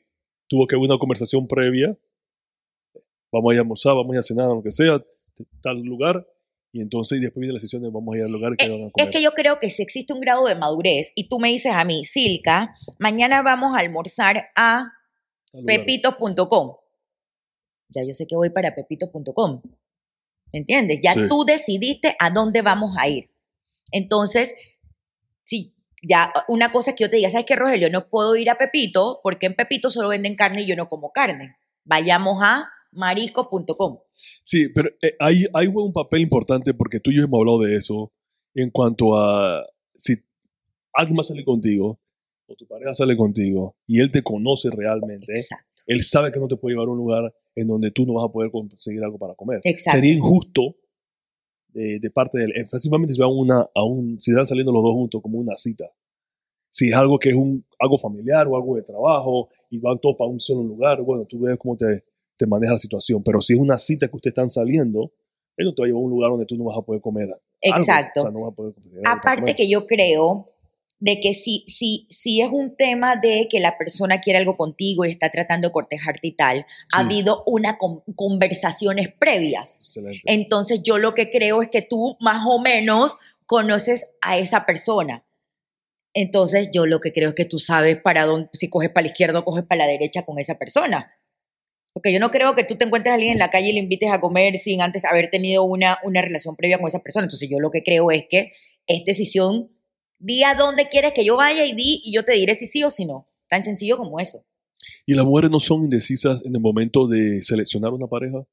tuvo 0.48 0.68
que 0.68 0.75
haber 0.75 0.89
una 0.89 1.00
conversación 1.00 1.48
previa. 1.48 1.98
Vamos 3.31 3.51
a 3.51 3.54
ir 3.56 3.60
a 3.60 3.62
almorzar, 3.63 3.95
vamos 3.95 4.12
a 4.13 4.16
ir 4.16 4.19
a 4.19 4.24
cenar, 4.24 4.48
lo 4.48 4.63
que 4.63 4.71
sea, 4.71 5.04
tal 5.62 5.81
lugar. 5.81 6.25
Y 6.77 6.81
entonces 6.81 7.19
y 7.19 7.22
después 7.22 7.39
viene 7.39 7.54
la 7.54 7.57
decisión 7.57 7.81
de 7.83 7.89
vamos 7.89 8.13
a 8.13 8.18
ir 8.18 8.25
al 8.25 8.31
lugar 8.33 8.57
que 8.57 8.66
Eh, 8.66 8.69
van 8.69 8.81
a 8.81 8.86
Es 8.88 8.92
comer. 8.92 9.10
que 9.10 9.22
yo 9.22 9.31
creo 9.31 9.60
que 9.60 9.69
si 9.69 9.81
existe 9.81 10.12
un 10.12 10.19
grado 10.19 10.45
de 10.45 10.56
madurez 10.56 11.13
y 11.16 11.30
tú 11.30 11.39
me 11.39 11.48
dices 11.48 11.72
a 11.72 11.86
mí, 11.86 12.04
Silka, 12.04 12.75
mañana 13.00 13.42
vamos 13.42 13.74
a 13.74 13.80
almorzar 13.80 14.50
a 14.57 14.92
pepitos.com. 15.66 16.75
Ya 17.88 18.04
yo 18.04 18.13
sé 18.13 18.27
que 18.27 18.36
voy 18.36 18.50
para 18.50 18.75
pepitos.com. 18.75 19.62
¿Entiendes? 20.51 21.00
Ya 21.01 21.13
Sí. 21.13 21.22
tú 21.30 21.45
decidiste 21.45 22.18
a 22.19 22.30
dónde 22.30 22.62
vamos 22.62 22.95
a 23.00 23.07
ir. 23.07 23.30
Entonces, 23.92 24.54
si 25.45 25.75
ya 26.01 26.33
una 26.50 26.74
cosa 26.74 26.92
es 26.92 26.98
que 26.98 27.06
yo 27.06 27.10
te 27.10 27.16
diga, 27.16 27.30
¿sabes 27.30 27.45
qué, 27.45 27.56
Rogelio? 27.56 27.89
No 27.89 28.10
puedo 28.10 28.36
ir 28.36 28.50
a 28.50 28.57
Pepito 28.57 29.21
porque 29.24 29.45
en 29.45 29.56
Pepito 29.56 29.89
solo 29.89 30.10
venden 30.10 30.36
carne 30.36 30.63
y 30.63 30.66
yo 30.66 30.75
no 30.75 30.89
como 30.89 31.13
carne. 31.13 31.56
Vayamos 31.86 32.39
a 32.44 32.69
marisco.com. 32.95 34.00
Sí, 34.44 34.69
pero 34.69 34.89
eh, 35.01 35.15
ahí, 35.19 35.45
ahí 35.53 35.68
juega 35.68 35.86
un 35.86 35.94
papel 35.94 36.21
importante 36.21 36.74
porque 36.74 37.00
tú 37.00 37.12
y 37.12 37.18
yo 37.18 37.24
hemos 37.24 37.39
hablado 37.39 37.62
de 37.62 37.75
eso 37.75 38.12
en 38.53 38.69
cuanto 38.71 39.18
a 39.18 39.65
si 39.94 40.15
alguien 40.94 41.15
más 41.18 41.27
sale 41.27 41.44
contigo 41.44 42.00
o 42.47 42.56
tu 42.56 42.65
pareja 42.68 42.94
sale 42.94 43.18
contigo 43.18 43.75
y 43.86 44.00
él 44.00 44.12
te 44.12 44.24
conoce 44.24 44.69
realmente, 44.69 45.33
Exacto. 45.33 45.83
él 45.88 46.03
sabe 46.03 46.31
que 46.31 46.39
no 46.39 46.47
te 46.47 46.57
puede 46.57 46.74
llevar 46.75 46.88
a 46.88 46.92
un 46.92 46.97
lugar 46.97 47.36
en 47.56 47.68
donde 47.68 47.92
tú 47.92 48.06
no 48.06 48.13
vas 48.13 48.25
a 48.25 48.31
poder 48.31 48.51
conseguir 48.51 49.03
algo 49.03 49.18
para 49.18 49.36
comer. 49.36 49.59
Exacto. 49.63 49.97
Sería 49.97 50.13
injusto 50.13 50.75
de, 51.69 52.00
de 52.00 52.09
parte 52.09 52.38
de 52.38 52.45
él, 52.45 52.53
específicamente 52.56 53.13
si 53.13 53.19
van 53.19 53.31
una, 53.31 53.69
a 53.74 53.83
un, 53.83 54.19
si 54.19 54.31
están 54.31 54.45
saliendo 54.45 54.71
los 54.71 54.83
dos 54.83 54.94
juntos 54.94 55.21
como 55.21 55.39
una 55.39 55.56
cita. 55.56 55.92
Si 56.69 56.88
es 56.88 56.95
algo 56.95 57.18
que 57.19 57.30
es 57.30 57.36
un, 57.36 57.65
algo 57.80 57.97
familiar 57.97 58.47
o 58.47 58.56
algo 58.56 58.75
de 58.75 58.81
trabajo 58.81 59.50
y 59.69 59.77
van 59.80 60.00
todos 60.00 60.15
para 60.18 60.30
un 60.30 60.39
solo 60.39 60.63
lugar, 60.63 61.01
bueno, 61.01 61.25
tú 61.25 61.39
ves 61.39 61.57
cómo 61.57 61.77
te, 61.77 62.03
te 62.38 62.48
maneja 62.48 62.74
la 62.74 62.80
situación. 62.80 63.24
Pero 63.24 63.42
si 63.42 63.54
es 63.54 63.60
una 63.60 63.78
cita 63.78 64.08
que 64.08 64.16
ustedes 64.16 64.32
están 64.32 64.50
saliendo, 64.50 65.12
él 65.58 65.66
no 65.68 65.74
te 65.74 65.82
va 65.82 65.86
a 65.86 65.88
llevar 65.88 66.02
a 66.02 66.06
un 66.06 66.12
lugar 66.12 66.32
donde 66.32 66.46
tú 66.46 66.56
no 66.56 66.66
vas 66.66 66.78
a 66.78 66.82
poder 66.82 67.02
comer. 67.02 67.30
Exacto. 67.62 68.22
O 68.22 68.24
sea, 68.24 68.32
no 68.32 68.42
vas 68.42 68.52
a 68.52 68.56
poder 68.56 68.74
conseguir 68.74 68.98
algo 68.98 69.04
para 69.04 69.20
Aparte 69.20 69.42
comer. 69.42 69.56
que 69.56 69.70
yo 69.70 69.86
creo 69.86 70.46
de 71.00 71.20
que 71.20 71.34
si, 71.34 71.66
si, 71.68 72.08
si 72.10 72.42
es 72.42 72.50
un 72.50 72.76
tema 72.76 73.16
de 73.18 73.48
que 73.50 73.60
la 73.60 73.78
persona 73.78 74.22
quiere 74.22 74.40
algo 74.40 74.56
contigo 74.58 75.06
y 75.06 75.12
está 75.12 75.30
tratando 75.30 75.68
de 75.68 75.72
cortejarte 75.74 76.28
y 76.28 76.32
tal, 76.32 76.66
ha 76.94 77.00
habido 77.02 77.44
una 77.46 77.78
con- 77.78 78.02
conversaciones 78.16 79.10
previas. 79.12 79.78
Excelente. 79.80 80.22
Entonces 80.26 80.81
yo 80.84 80.98
lo 80.98 81.14
que 81.14 81.30
creo 81.30 81.62
es 81.62 81.70
que 81.70 81.81
tú 81.81 82.18
más 82.22 82.46
o 82.48 82.60
menos 82.60 83.18
conoces 83.46 84.16
a 84.22 84.38
esa 84.38 84.66
persona. 84.66 85.26
Entonces 86.14 86.70
yo 86.74 86.86
lo 86.86 87.00
que 87.02 87.12
creo 87.12 87.30
es 87.30 87.36
que 87.36 87.46
tú 87.46 87.60
sabes 87.60 87.98
para 87.98 88.26
dónde, 88.26 88.50
si 88.54 88.70
coges 88.70 88.90
para 88.90 89.04
la 89.04 89.10
izquierda 89.10 89.40
o 89.40 89.44
coges 89.44 89.66
para 89.66 89.86
la 89.86 89.92
derecha 89.92 90.24
con 90.24 90.40
esa 90.40 90.56
persona. 90.58 91.12
Porque 91.95 92.12
yo 92.12 92.19
no 92.19 92.30
creo 92.30 92.56
que 92.56 92.65
tú 92.65 92.75
te 92.75 92.83
encuentres 92.83 93.12
a 93.12 93.15
alguien 93.15 93.31
en 93.31 93.39
la 93.39 93.50
calle 93.50 93.69
y 93.69 93.71
le 93.71 93.80
invites 93.80 94.12
a 94.12 94.19
comer 94.19 94.57
sin 94.57 94.81
antes 94.81 95.06
haber 95.06 95.30
tenido 95.30 95.63
una, 95.63 95.97
una 96.03 96.21
relación 96.21 96.57
previa 96.57 96.77
con 96.77 96.89
esa 96.89 97.00
persona. 97.00 97.24
Entonces 97.24 97.50
yo 97.50 97.57
lo 97.62 97.71
que 97.71 97.83
creo 97.83 98.12
es 98.12 98.25
que 98.30 98.51
es 98.86 99.06
decisión, 99.06 99.71
di 100.19 100.44
a 100.44 100.56
dónde 100.56 100.89
quieres 100.89 101.13
que 101.13 101.24
yo 101.24 101.38
vaya 101.38 101.63
y 101.63 101.74
di 101.74 102.01
y 102.03 102.14
yo 102.14 102.25
te 102.25 102.33
diré 102.33 102.54
si 102.54 102.68
sí 102.68 102.83
o 102.83 102.92
si 102.92 103.06
no. 103.06 103.30
Tan 103.47 103.64
sencillo 103.64 103.97
como 103.97 104.19
eso. 104.19 104.45
¿Y 105.06 105.14
las 105.14 105.23
mujeres 105.23 105.49
no 105.49 105.61
son 105.61 105.83
indecisas 105.83 106.44
en 106.45 106.54
el 106.54 106.59
momento 106.59 107.07
de 107.07 107.42
seleccionar 107.42 107.94
una 107.94 108.07
pareja? 108.07 108.45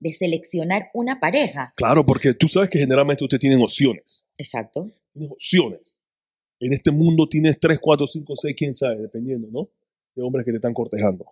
De 0.00 0.14
seleccionar 0.14 0.88
una 0.94 1.20
pareja. 1.20 1.74
Claro, 1.76 2.06
porque 2.06 2.32
tú 2.32 2.48
sabes 2.48 2.70
que 2.70 2.78
generalmente 2.78 3.24
ustedes 3.24 3.42
tienen 3.42 3.60
opciones. 3.60 4.24
Exacto. 4.38 4.90
Tienes 5.12 5.32
opciones. 5.32 5.80
En 6.60 6.72
este 6.72 6.90
mundo 6.90 7.28
tienes 7.28 7.60
3, 7.60 7.78
4, 7.78 8.06
5, 8.06 8.34
6, 8.38 8.54
quién 8.56 8.72
sabe, 8.72 9.02
dependiendo, 9.02 9.48
¿no? 9.50 9.68
De 10.14 10.22
hombres 10.22 10.46
que 10.46 10.52
te 10.52 10.56
están 10.56 10.72
cortejando. 10.72 11.26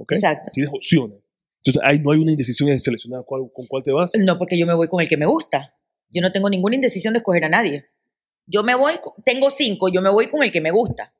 ¿Ok? 0.00 0.12
Exacto. 0.12 0.50
Tienes 0.52 0.72
opciones. 0.72 1.18
Entonces, 1.62 1.82
ahí 1.84 1.98
no 1.98 2.10
hay 2.10 2.18
una 2.20 2.30
indecisión 2.30 2.70
en 2.70 2.80
seleccionar 2.80 3.22
cuál- 3.26 3.50
con 3.52 3.66
cuál 3.66 3.82
te 3.82 3.92
vas. 3.92 4.12
No, 4.18 4.38
porque 4.38 4.56
yo 4.58 4.66
me 4.66 4.74
voy 4.74 4.88
con 4.88 5.00
el 5.00 5.08
que 5.08 5.16
me 5.18 5.26
gusta. 5.26 5.76
Yo 6.08 6.22
no 6.22 6.32
tengo 6.32 6.48
ninguna 6.48 6.74
indecisión 6.74 7.12
de 7.12 7.18
escoger 7.18 7.44
a 7.44 7.48
nadie. 7.50 7.86
Yo 8.46 8.62
me 8.62 8.74
voy, 8.74 8.94
tengo 9.24 9.50
cinco, 9.50 9.88
yo 9.90 10.00
me 10.02 10.08
voy 10.10 10.28
con 10.28 10.42
el 10.42 10.50
que 10.50 10.60
me 10.60 10.70
gusta. 10.70 11.14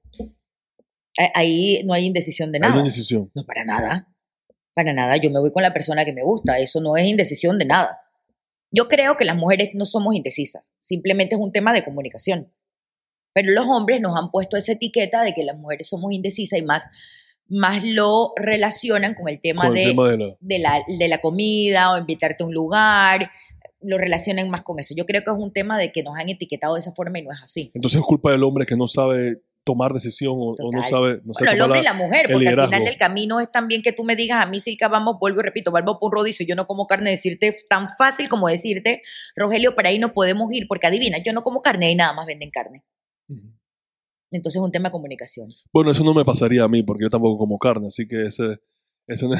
Ahí 1.34 1.82
no 1.84 1.92
hay 1.92 2.06
indecisión 2.06 2.50
de 2.52 2.56
Hay 2.56 2.60
una 2.60 2.68
nada. 2.70 2.80
indecisión. 2.80 3.30
No, 3.34 3.44
para 3.44 3.64
nada. 3.64 4.08
Para 4.74 4.92
nada. 4.92 5.16
Yo 5.18 5.30
me 5.30 5.40
voy 5.40 5.52
con 5.52 5.62
la 5.62 5.72
persona 5.72 6.04
que 6.04 6.12
me 6.12 6.22
gusta. 6.22 6.58
Eso 6.58 6.80
no 6.80 6.96
es 6.96 7.06
indecisión 7.06 7.58
de 7.58 7.66
nada. 7.66 8.00
Yo 8.70 8.88
creo 8.88 9.16
que 9.16 9.24
las 9.24 9.36
mujeres 9.36 9.70
no 9.74 9.84
somos 9.84 10.14
indecisas. 10.14 10.64
Simplemente 10.80 11.34
es 11.34 11.40
un 11.40 11.52
tema 11.52 11.72
de 11.72 11.84
comunicación. 11.84 12.52
Pero 13.34 13.52
los 13.52 13.66
hombres 13.68 14.00
nos 14.00 14.16
han 14.16 14.30
puesto 14.30 14.56
esa 14.56 14.72
etiqueta 14.72 15.22
de 15.22 15.34
que 15.34 15.44
las 15.44 15.56
mujeres 15.58 15.88
somos 15.88 16.12
indecisas 16.12 16.58
y 16.58 16.62
más, 16.62 16.86
más 17.50 17.84
lo 17.84 18.32
relacionan 18.36 19.14
con 19.14 19.28
el 19.28 19.40
tema 19.40 19.64
Con 19.64 19.74
de 19.74 19.84
tema 19.84 20.08
de 20.08 20.16
la... 20.16 20.36
de 20.40 20.58
la, 20.58 20.82
de 20.86 21.08
la 21.08 21.18
comida 21.20 21.92
o 21.92 21.98
invitarte 21.98 22.42
a 22.44 22.46
un 22.46 22.54
lugar, 22.54 23.30
lo 23.82 23.98
relacionan 23.98 24.48
más 24.50 24.62
con 24.62 24.78
eso. 24.78 24.94
Yo 24.96 25.04
creo 25.04 25.22
que 25.22 25.30
es 25.30 25.36
un 25.36 25.52
tema 25.52 25.76
de 25.78 25.92
que 25.92 26.02
nos 26.02 26.16
han 26.16 26.28
etiquetado 26.28 26.74
de 26.74 26.80
esa 26.80 26.92
forma 26.92 27.18
y 27.18 27.22
no 27.22 27.32
es 27.32 27.42
así. 27.42 27.70
Entonces 27.74 28.00
es 28.00 28.06
culpa 28.06 28.30
del 28.30 28.42
hombre 28.44 28.66
que 28.66 28.76
no 28.76 28.86
sabe 28.88 29.42
tomar 29.62 29.92
decisión 29.92 30.34
o, 30.38 30.54
o 30.58 30.72
no 30.72 30.82
sabe, 30.82 31.20
no 31.24 31.34
sabe 31.34 31.50
Bueno, 31.50 31.52
el 31.52 31.60
hombre 31.62 31.80
y 31.80 31.82
la- 31.84 31.92
mujer, 31.92 32.28
porque 32.32 32.48
al 32.48 32.64
final 32.66 32.84
del 32.84 32.96
camino 32.96 33.40
es 33.40 33.52
también 33.52 33.82
que 33.82 33.92
tú 33.92 34.04
me 34.04 34.16
digas 34.16 34.42
a 34.44 34.48
mí, 34.48 34.58
Silka, 34.60 34.88
vamos, 34.88 35.16
vuelvo 35.20 35.40
y 35.40 35.42
repito, 35.42 35.70
vamos 35.70 35.98
por 36.00 36.08
un 36.08 36.12
rodicio, 36.12 36.46
yo 36.46 36.54
no 36.56 36.66
como 36.66 36.86
carne, 36.86 37.10
decirte 37.10 37.54
tan 37.68 37.88
fácil 37.98 38.28
como 38.28 38.48
decirte, 38.48 39.02
Rogelio, 39.36 39.74
para 39.74 39.90
ahí 39.90 39.98
no 39.98 40.12
podemos 40.14 40.52
ir, 40.52 40.66
porque 40.66 40.86
adivina, 40.86 41.18
yo 41.22 41.32
no 41.32 41.42
como 41.42 41.60
carne 41.60 41.90
y 41.90 41.94
nada 41.94 42.12
más 42.14 42.26
venden 42.26 42.50
carne. 42.50 42.84
Entonces 44.30 44.60
es 44.60 44.64
un 44.64 44.72
tema 44.72 44.88
de 44.88 44.92
comunicación. 44.92 45.48
Bueno, 45.72 45.90
eso 45.90 46.04
no 46.04 46.14
me 46.14 46.24
pasaría 46.24 46.64
a 46.64 46.68
mí 46.68 46.82
porque 46.82 47.04
yo 47.04 47.10
tampoco 47.10 47.38
como 47.38 47.58
carne, 47.58 47.88
así 47.88 48.06
que 48.06 48.26
ese, 48.26 48.60
Eso 49.06 49.28
no, 49.28 49.34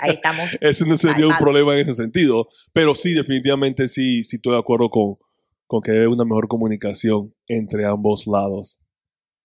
Ahí 0.00 0.12
estamos. 0.12 0.48
eso 0.60 0.86
no 0.86 0.96
sería 0.96 1.26
un 1.26 1.36
problema 1.38 1.74
en 1.74 1.80
ese 1.80 1.94
sentido. 1.94 2.46
Pero 2.72 2.94
sí, 2.94 3.12
definitivamente 3.14 3.88
sí, 3.88 4.22
sí 4.22 4.36
estoy 4.36 4.52
de 4.52 4.60
acuerdo 4.60 4.90
con, 4.90 5.16
con 5.66 5.80
que 5.82 5.90
hay 5.90 6.06
una 6.06 6.24
mejor 6.24 6.46
comunicación 6.46 7.34
entre 7.48 7.84
ambos 7.84 8.26
lados. 8.26 8.80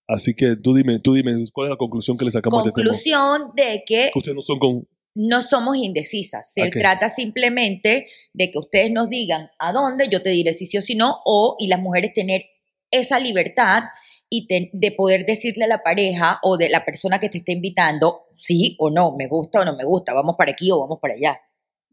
Así 0.08 0.36
que 0.36 0.56
tú 0.56 0.75
dime, 0.75 1.00
tú 1.00 1.14
dime, 1.14 1.34
¿cuál 1.52 1.68
es 1.68 1.72
la 1.72 1.78
conclusión 1.78 2.18
que 2.18 2.25
le 2.25 2.32
sacamos 2.32 2.64
de 2.64 2.70
este 2.70 2.82
tema? 2.82 2.90
Conclusión 2.90 3.52
de 3.56 3.84
que 3.86 4.12
Que 4.14 4.20
ustedes 4.20 4.36
no 4.36 4.42
son 4.44 4.60
con... 4.60 4.84
no 5.16 5.42
somos 5.42 5.78
indecisas. 5.78 6.54
Se 6.54 6.70
trata 6.70 7.10
simplemente 7.10 8.08
de 8.34 8.52
que 8.52 8.60
ustedes 8.60 8.92
nos 8.92 9.10
digan 9.10 9.50
a 9.58 9.74
dónde, 9.74 10.08
yo 10.08 10.22
te 10.22 10.30
diré 10.30 10.54
si 10.54 10.68
sí 10.68 10.78
o 10.78 10.82
si 10.82 10.94
no, 10.94 11.20
o 11.25 11.56
y 11.58 11.68
las 11.68 11.82
mujeres 11.82 12.14
tener 12.14 12.46
esa 12.92 13.20
libertad 13.20 13.84
y 14.29 14.48
te- 14.48 14.70
de 14.74 14.91
poder 14.91 15.25
decirle 15.25 15.65
a 15.65 15.67
la 15.67 15.84
pareja 15.84 16.39
o 16.44 16.58
de 16.58 16.70
la 16.70 16.84
persona 16.86 17.20
que 17.20 17.29
te 17.29 17.38
está 17.39 17.51
invitando 17.51 18.24
sí 18.34 18.75
o 18.79 18.89
no, 18.89 19.15
me 19.15 19.27
gusta 19.27 19.62
o 19.62 19.65
no 19.65 19.75
me 19.75 19.84
gusta, 19.86 20.13
vamos 20.13 20.36
para 20.38 20.51
aquí 20.51 20.72
o 20.72 20.79
vamos 20.79 21.00
para 21.01 21.13
allá. 21.13 21.39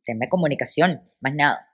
Tema 0.05 0.25
de 0.25 0.29
comunicación, 0.31 1.01
más 1.21 1.35
nada. 1.35 1.69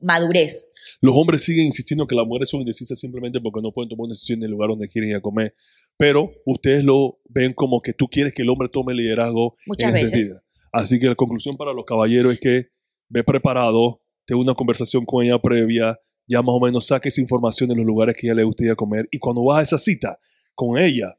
Madurez. 0.00 0.68
Los 1.00 1.14
hombres 1.16 1.44
siguen 1.44 1.66
insistiendo 1.66 2.06
que 2.06 2.16
las 2.16 2.26
mujeres 2.26 2.48
son 2.48 2.60
indecisas 2.60 2.98
simplemente 2.98 3.40
porque 3.40 3.60
no 3.62 3.70
pueden 3.72 3.88
tomar 3.88 4.04
una 4.06 4.12
decisión 4.12 4.40
en 4.40 4.44
el 4.46 4.50
lugar 4.50 4.70
donde 4.70 4.88
quieren 4.88 5.10
ir 5.10 5.16
a 5.16 5.20
comer. 5.20 5.54
Pero 5.96 6.32
ustedes 6.44 6.82
lo 6.84 7.20
ven 7.28 7.52
como 7.54 7.80
que 7.80 7.92
tú 7.92 8.08
quieres 8.08 8.34
que 8.34 8.42
el 8.42 8.48
hombre 8.48 8.68
tome 8.68 8.94
liderazgo 8.94 9.54
Muchas 9.66 9.90
en 9.90 9.96
ese 9.96 10.04
veces. 10.04 10.18
sentido. 10.18 10.42
Así 10.72 10.98
que 10.98 11.06
la 11.06 11.14
conclusión 11.14 11.56
para 11.56 11.72
los 11.72 11.84
caballeros 11.84 12.32
es 12.32 12.40
que 12.40 12.66
ve 13.08 13.22
preparado, 13.22 14.00
ten 14.24 14.38
una 14.38 14.54
conversación 14.54 15.04
con 15.04 15.24
ella 15.24 15.38
previa, 15.38 15.98
ya 16.26 16.40
más 16.42 16.54
o 16.54 16.60
menos 16.60 16.86
saques 16.86 17.18
información 17.18 17.68
de 17.70 17.76
los 17.76 17.84
lugares 17.84 18.16
que 18.16 18.26
a 18.26 18.30
ella 18.30 18.36
le 18.36 18.44
gustaría 18.44 18.74
comer 18.74 19.08
y 19.10 19.18
cuando 19.18 19.44
vas 19.44 19.58
a 19.58 19.62
esa 19.62 19.78
cita 19.78 20.18
con 20.54 20.78
ella, 20.78 21.18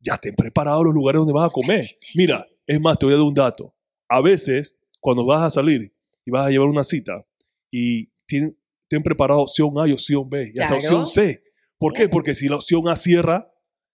ya 0.00 0.18
ten 0.18 0.34
preparados 0.34 0.84
los 0.84 0.94
lugares 0.94 1.18
donde 1.20 1.32
vas 1.32 1.48
a 1.48 1.52
comer. 1.52 1.96
Mira, 2.14 2.46
es 2.66 2.80
más, 2.80 2.98
te 2.98 3.06
voy 3.06 3.14
a 3.14 3.18
dar 3.18 3.26
un 3.26 3.34
dato. 3.34 3.74
A 4.08 4.20
veces, 4.20 4.76
cuando 5.00 5.24
vas 5.24 5.42
a 5.42 5.50
salir 5.50 5.94
y 6.24 6.30
vas 6.30 6.46
a 6.46 6.50
llevar 6.50 6.68
una 6.68 6.84
cita 6.84 7.24
y 7.70 8.06
ten, 8.26 8.56
ten 8.88 9.02
preparado 9.02 9.40
opción 9.40 9.70
A 9.78 9.88
y 9.88 9.92
opción 9.92 10.28
B 10.28 10.52
y 10.54 10.60
hasta 10.60 10.78
Claro. 10.78 10.98
opción 10.98 11.06
C. 11.06 11.42
¿Por 11.78 11.92
qué? 11.94 12.08
Porque 12.08 12.34
si 12.34 12.48
la 12.48 12.56
opción 12.56 12.88
A 12.88 12.96
cierra, 12.96 13.51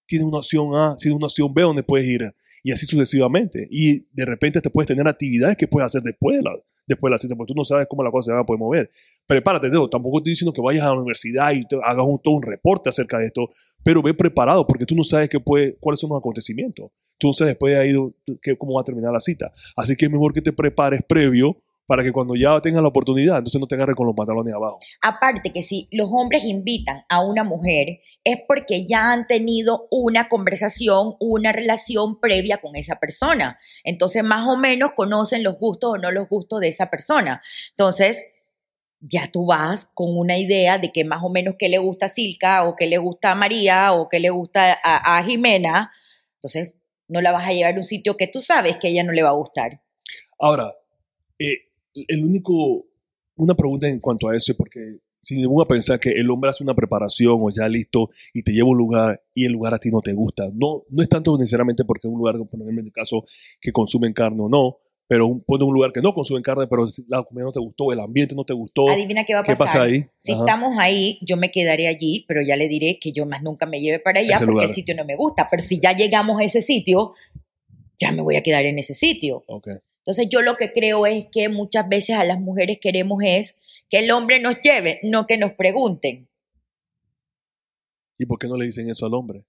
tienes 0.08 0.26
una 0.26 0.38
opción 0.38 0.74
A, 0.74 0.96
tienes 0.96 1.16
una 1.16 1.26
opción 1.26 1.52
B 1.54 1.62
donde 1.62 1.82
puedes 1.84 2.06
ir 2.06 2.34
y 2.62 2.72
así 2.72 2.86
sucesivamente. 2.86 3.68
Y 3.70 4.06
de 4.12 4.24
repente 4.24 4.60
te 4.60 4.70
puedes 4.70 4.88
tener 4.88 5.06
actividades 5.06 5.56
que 5.56 5.68
puedes 5.68 5.86
hacer 5.86 6.02
después 6.02 6.38
de 6.38 6.42
la, 6.42 6.52
después 6.86 7.10
de 7.10 7.12
la 7.12 7.18
cita, 7.18 7.36
porque 7.36 7.52
tú 7.52 7.56
no 7.56 7.64
sabes 7.64 7.86
cómo 7.88 8.02
la 8.02 8.10
cosa 8.10 8.26
se 8.26 8.32
va 8.32 8.40
a 8.40 8.46
poder 8.46 8.58
mover. 8.58 8.90
Prepárate, 9.26 9.68
¿no? 9.68 9.88
tampoco 9.88 10.18
estoy 10.18 10.32
diciendo 10.32 10.52
que 10.52 10.60
vayas 10.60 10.82
a 10.82 10.86
la 10.86 10.94
universidad 10.94 11.52
y 11.52 11.62
hagas 11.84 12.06
un, 12.06 12.20
todo 12.20 12.34
un 12.34 12.42
reporte 12.42 12.88
acerca 12.88 13.18
de 13.18 13.26
esto, 13.26 13.48
pero 13.84 14.02
ve 14.02 14.14
preparado, 14.14 14.66
porque 14.66 14.86
tú 14.86 14.96
no 14.96 15.04
sabes 15.04 15.28
qué 15.28 15.38
puede, 15.38 15.76
cuáles 15.76 16.00
son 16.00 16.10
los 16.10 16.18
acontecimientos. 16.18 16.90
Tú 17.18 17.28
no 17.28 17.32
sabes 17.32 17.52
después 17.52 17.74
de 17.74 17.80
ahí 17.80 17.94
cómo 18.56 18.74
va 18.74 18.80
a 18.80 18.84
terminar 18.84 19.12
la 19.12 19.20
cita. 19.20 19.50
Así 19.76 19.94
que 19.94 20.06
es 20.06 20.10
mejor 20.10 20.32
que 20.32 20.40
te 20.40 20.52
prepares 20.52 21.00
previo 21.06 21.60
para 21.88 22.04
que 22.04 22.12
cuando 22.12 22.36
ya 22.36 22.60
tengas 22.60 22.82
la 22.82 22.88
oportunidad, 22.88 23.38
entonces 23.38 23.58
no 23.58 23.66
te 23.66 23.74
agarres 23.74 23.96
con 23.96 24.06
los 24.06 24.14
pantalones 24.14 24.52
abajo. 24.52 24.78
Aparte 25.00 25.54
que 25.54 25.62
si 25.62 25.88
los 25.90 26.10
hombres 26.12 26.44
invitan 26.44 27.04
a 27.08 27.24
una 27.24 27.44
mujer 27.44 28.00
es 28.24 28.36
porque 28.46 28.86
ya 28.86 29.10
han 29.10 29.26
tenido 29.26 29.88
una 29.90 30.28
conversación, 30.28 31.14
una 31.18 31.50
relación 31.50 32.20
previa 32.20 32.58
con 32.58 32.76
esa 32.76 32.96
persona. 32.96 33.58
Entonces 33.84 34.22
más 34.22 34.46
o 34.46 34.58
menos 34.58 34.92
conocen 34.94 35.42
los 35.42 35.58
gustos 35.58 35.94
o 35.94 35.96
no 35.96 36.10
los 36.10 36.28
gustos 36.28 36.60
de 36.60 36.68
esa 36.68 36.90
persona. 36.90 37.40
Entonces 37.70 38.22
ya 39.00 39.30
tú 39.32 39.46
vas 39.46 39.86
con 39.94 40.14
una 40.14 40.36
idea 40.36 40.76
de 40.76 40.92
que 40.92 41.06
más 41.06 41.22
o 41.24 41.30
menos 41.30 41.54
qué 41.58 41.70
le 41.70 41.78
gusta 41.78 42.04
a 42.04 42.10
Silka 42.10 42.64
o 42.64 42.76
qué 42.76 42.86
le 42.86 42.98
gusta 42.98 43.32
a 43.32 43.34
María 43.34 43.94
o 43.94 44.10
qué 44.10 44.20
le 44.20 44.28
gusta 44.28 44.78
a, 44.84 45.16
a 45.16 45.24
Jimena. 45.24 45.90
Entonces 46.34 46.76
no 47.06 47.22
la 47.22 47.32
vas 47.32 47.48
a 47.48 47.52
llevar 47.52 47.72
a 47.72 47.76
un 47.78 47.82
sitio 47.82 48.18
que 48.18 48.28
tú 48.28 48.40
sabes 48.40 48.76
que 48.76 48.88
a 48.88 48.90
ella 48.90 49.04
no 49.04 49.12
le 49.12 49.22
va 49.22 49.30
a 49.30 49.32
gustar. 49.32 49.80
Ahora, 50.38 50.74
eh, 51.38 51.67
el 52.08 52.24
único, 52.24 52.86
una 53.36 53.54
pregunta 53.54 53.88
en 53.88 54.00
cuanto 54.00 54.28
a 54.28 54.36
eso 54.36 54.52
es 54.52 54.58
porque 54.58 54.80
si 55.20 55.36
ningún 55.36 55.60
a 55.62 55.66
pensar 55.66 55.98
que 55.98 56.10
el 56.10 56.30
hombre 56.30 56.50
hace 56.50 56.62
una 56.62 56.74
preparación 56.74 57.36
o 57.40 57.50
ya 57.50 57.68
listo 57.68 58.08
y 58.32 58.42
te 58.42 58.52
lleva 58.52 58.68
a 58.68 58.70
un 58.70 58.78
lugar 58.78 59.22
y 59.34 59.46
el 59.46 59.52
lugar 59.52 59.74
a 59.74 59.78
ti 59.78 59.90
no 59.90 60.00
te 60.00 60.12
gusta. 60.12 60.48
No, 60.54 60.84
no 60.90 61.02
es 61.02 61.08
tanto 61.08 61.36
necesariamente 61.36 61.84
porque 61.84 62.06
es 62.06 62.12
un 62.12 62.18
lugar, 62.18 62.34
por 62.36 62.46
ejemplo, 62.60 62.80
en 62.80 62.86
el 62.86 62.92
caso, 62.92 63.22
que 63.60 63.72
consumen 63.72 64.12
carne 64.12 64.42
o 64.42 64.48
no, 64.48 64.76
pero 65.08 65.26
un, 65.26 65.42
pone 65.42 65.64
un 65.64 65.74
lugar 65.74 65.90
que 65.90 66.00
no 66.02 66.14
consumen 66.14 66.42
carne, 66.42 66.66
pero 66.68 66.86
la 67.08 67.22
comida 67.24 67.44
no 67.44 67.52
te 67.52 67.58
gustó, 67.60 67.92
el 67.92 67.98
ambiente 68.00 68.34
no 68.36 68.44
te 68.44 68.52
gustó. 68.52 68.88
Adivina 68.90 69.24
qué 69.24 69.34
va 69.34 69.40
a 69.40 69.42
¿Qué 69.42 69.52
pasar. 69.52 69.66
pasa 69.66 69.82
ahí? 69.82 70.04
Si 70.18 70.32
Ajá. 70.32 70.42
estamos 70.42 70.76
ahí, 70.78 71.18
yo 71.22 71.36
me 71.36 71.50
quedaré 71.50 71.88
allí, 71.88 72.24
pero 72.28 72.40
ya 72.42 72.56
le 72.56 72.68
diré 72.68 72.98
que 73.00 73.10
yo 73.12 73.26
más 73.26 73.42
nunca 73.42 73.66
me 73.66 73.80
lleve 73.80 73.98
para 73.98 74.20
allá 74.20 74.36
Ese 74.36 74.44
porque 74.44 74.50
lugar. 74.52 74.68
el 74.68 74.74
sitio 74.74 74.94
no 74.94 75.04
me 75.04 75.16
gusta. 75.16 75.46
Pero 75.50 75.62
si 75.62 75.80
ya 75.80 75.96
llegamos 75.96 76.40
a 76.40 76.44
ese 76.44 76.62
sitio, 76.62 77.14
ya 77.98 78.12
me 78.12 78.22
voy 78.22 78.36
a 78.36 78.42
quedar 78.42 78.64
en 78.66 78.78
ese 78.78 78.94
sitio. 78.94 79.44
Ok. 79.48 79.68
Entonces 80.08 80.30
yo 80.30 80.40
lo 80.40 80.56
que 80.56 80.72
creo 80.72 81.04
es 81.04 81.26
que 81.30 81.50
muchas 81.50 81.86
veces 81.86 82.16
a 82.16 82.24
las 82.24 82.40
mujeres 82.40 82.78
queremos 82.80 83.22
es 83.22 83.60
que 83.90 83.98
el 83.98 84.10
hombre 84.10 84.40
nos 84.40 84.58
lleve, 84.58 85.00
no 85.02 85.26
que 85.26 85.36
nos 85.36 85.52
pregunten. 85.52 86.30
¿Y 88.18 88.24
por 88.24 88.38
qué 88.38 88.48
no 88.48 88.56
le 88.56 88.64
dicen 88.64 88.88
eso 88.88 89.04
al 89.04 89.12
hombre? 89.12 89.44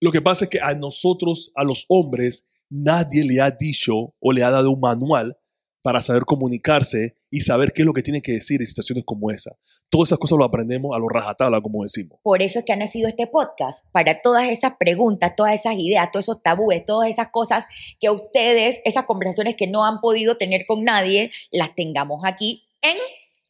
Lo 0.00 0.10
que 0.10 0.20
pasa 0.20 0.46
es 0.46 0.50
que 0.50 0.58
a 0.60 0.74
nosotros, 0.74 1.52
a 1.54 1.62
los 1.62 1.84
hombres, 1.88 2.44
nadie 2.68 3.22
le 3.22 3.40
ha 3.40 3.52
dicho 3.52 4.16
o 4.18 4.32
le 4.32 4.42
ha 4.42 4.50
dado 4.50 4.72
un 4.72 4.80
manual 4.80 5.38
para 5.84 6.00
saber 6.00 6.24
comunicarse 6.24 7.14
y 7.30 7.42
saber 7.42 7.74
qué 7.74 7.82
es 7.82 7.86
lo 7.86 7.92
que 7.92 8.02
tiene 8.02 8.22
que 8.22 8.32
decir 8.32 8.62
en 8.62 8.66
situaciones 8.66 9.04
como 9.04 9.30
esa. 9.30 9.54
Todas 9.90 10.08
esas 10.08 10.18
cosas 10.18 10.38
lo 10.38 10.44
aprendemos 10.44 10.96
a 10.96 10.98
lo 10.98 11.06
rajatabla, 11.08 11.60
como 11.60 11.82
decimos. 11.82 12.18
Por 12.22 12.40
eso 12.40 12.60
es 12.60 12.64
que 12.64 12.72
ha 12.72 12.76
nacido 12.76 13.06
este 13.06 13.26
podcast, 13.26 13.84
para 13.92 14.22
todas 14.22 14.48
esas 14.48 14.76
preguntas, 14.78 15.34
todas 15.36 15.52
esas 15.52 15.74
ideas, 15.76 16.08
todos 16.10 16.24
esos 16.24 16.42
tabúes, 16.42 16.86
todas 16.86 17.10
esas 17.10 17.28
cosas 17.28 17.66
que 18.00 18.08
ustedes, 18.08 18.80
esas 18.86 19.04
conversaciones 19.04 19.56
que 19.56 19.66
no 19.66 19.84
han 19.84 20.00
podido 20.00 20.38
tener 20.38 20.64
con 20.66 20.84
nadie, 20.84 21.30
las 21.50 21.74
tengamos 21.74 22.22
aquí 22.24 22.64
en 22.80 22.96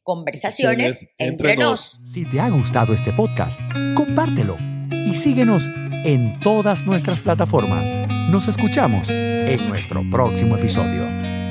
Conversaciones 0.02 1.08
entre 1.16 1.56
nos. 1.56 1.80
Si 1.80 2.26
te 2.28 2.38
ha 2.38 2.50
gustado 2.50 2.92
este 2.92 3.10
podcast, 3.14 3.58
compártelo 3.94 4.58
y 4.90 5.14
síguenos 5.14 5.66
en 6.04 6.38
todas 6.40 6.84
nuestras 6.84 7.20
plataformas. 7.20 7.94
Nos 8.28 8.46
escuchamos 8.46 9.08
en 9.08 9.66
nuestro 9.66 10.02
próximo 10.10 10.58
episodio. 10.58 11.43